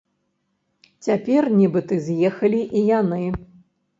[1.07, 3.23] Цяпер нібыта з'ехалі і яны.